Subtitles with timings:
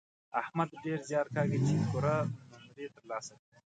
[0.41, 2.15] احمد ډېر زیار کاږي چې پوره
[2.53, 3.57] نومرې تر لاسه کړي.